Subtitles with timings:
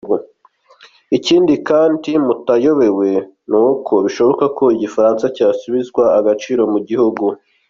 [1.17, 3.09] Ikindi kandi mutayobewe
[3.49, 7.23] ni uko bishoboka ko igifaransa cyasubizwa agaciro mu gihugu.